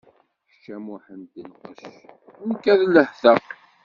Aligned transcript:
Kečč 0.47 0.65
a 0.75 0.77
Muḥend 0.85 1.31
nqec, 1.47 1.81
nekk 2.47 2.63
ad 2.73 2.81
lehteɣ. 2.93 3.39